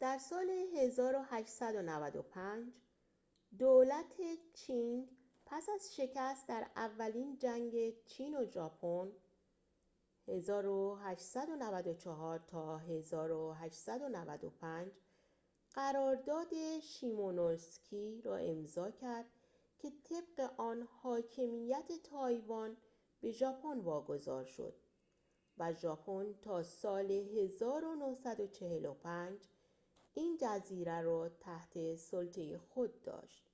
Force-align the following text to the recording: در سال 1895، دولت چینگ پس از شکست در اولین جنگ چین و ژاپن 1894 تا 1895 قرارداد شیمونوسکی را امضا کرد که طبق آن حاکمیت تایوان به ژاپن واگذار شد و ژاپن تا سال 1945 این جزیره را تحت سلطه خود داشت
در 0.00 0.18
سال 0.18 0.46
1895، 2.68 2.72
دولت 3.58 4.06
چینگ 4.54 5.08
پس 5.46 5.68
از 5.68 5.94
شکست 5.96 6.48
در 6.48 6.70
اولین 6.76 7.36
جنگ 7.38 8.02
چین 8.04 8.36
و 8.36 8.44
ژاپن 8.44 9.12
1894 10.28 12.38
تا 12.38 12.78
1895 12.78 14.92
قرارداد 15.74 16.80
شیمونوسکی 16.80 18.22
را 18.24 18.36
امضا 18.36 18.90
کرد 18.90 19.26
که 19.78 19.90
طبق 20.04 20.54
آن 20.60 20.88
حاکمیت 21.02 21.88
تایوان 22.04 22.76
به 23.20 23.30
ژاپن 23.30 23.78
واگذار 23.78 24.44
شد 24.44 24.74
و 25.58 25.72
ژاپن 25.72 26.34
تا 26.42 26.62
سال 26.62 27.10
1945 27.10 29.48
این 30.14 30.38
جزیره 30.42 31.00
را 31.02 31.28
تحت 31.28 31.94
سلطه 31.96 32.58
خود 32.58 33.02
داشت 33.02 33.50